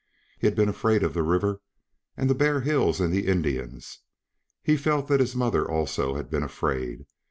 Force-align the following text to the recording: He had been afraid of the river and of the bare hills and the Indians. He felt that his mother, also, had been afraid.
He 0.39 0.47
had 0.47 0.55
been 0.55 0.67
afraid 0.67 1.03
of 1.03 1.13
the 1.13 1.21
river 1.21 1.61
and 2.17 2.27
of 2.27 2.35
the 2.35 2.43
bare 2.43 2.61
hills 2.61 2.99
and 2.99 3.13
the 3.13 3.27
Indians. 3.27 3.99
He 4.63 4.75
felt 4.75 5.07
that 5.09 5.19
his 5.19 5.35
mother, 5.35 5.69
also, 5.69 6.15
had 6.15 6.27
been 6.27 6.41
afraid. 6.41 7.05